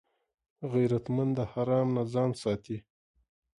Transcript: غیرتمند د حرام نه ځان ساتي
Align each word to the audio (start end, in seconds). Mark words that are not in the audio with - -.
غیرتمند 0.71 1.31
د 1.37 1.39
حرام 1.51 1.87
نه 1.95 2.03
ځان 2.13 2.31
ساتي 2.41 2.77